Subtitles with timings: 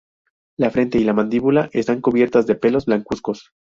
[0.57, 3.51] La frente y la mandíbula están cubiertas de pelos blancuzcos.